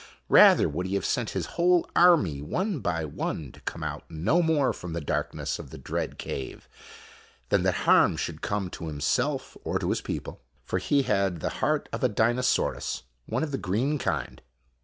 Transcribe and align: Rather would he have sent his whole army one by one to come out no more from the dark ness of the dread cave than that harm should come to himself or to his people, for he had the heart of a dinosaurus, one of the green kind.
Rather 0.29 0.67
would 0.67 0.87
he 0.87 0.95
have 0.95 1.05
sent 1.05 1.29
his 1.37 1.45
whole 1.45 1.87
army 1.95 2.41
one 2.41 2.79
by 2.79 3.05
one 3.05 3.51
to 3.51 3.61
come 3.61 3.83
out 3.83 4.01
no 4.09 4.41
more 4.41 4.73
from 4.73 4.93
the 4.93 4.99
dark 4.99 5.31
ness 5.35 5.59
of 5.59 5.69
the 5.69 5.77
dread 5.77 6.17
cave 6.17 6.67
than 7.49 7.61
that 7.61 7.75
harm 7.85 8.17
should 8.17 8.41
come 8.41 8.67
to 8.67 8.87
himself 8.87 9.55
or 9.63 9.77
to 9.77 9.91
his 9.91 10.01
people, 10.01 10.41
for 10.65 10.79
he 10.79 11.03
had 11.03 11.39
the 11.39 11.49
heart 11.61 11.87
of 11.93 12.03
a 12.03 12.09
dinosaurus, 12.09 13.03
one 13.27 13.43
of 13.43 13.51
the 13.51 13.59
green 13.59 13.99
kind. 13.99 14.41